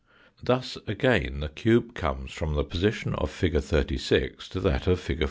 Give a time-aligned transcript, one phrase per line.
[0.41, 3.59] Thus again the cube comes from the position of fig.
[3.61, 4.49] 36.
[4.49, 5.19] to that of fig.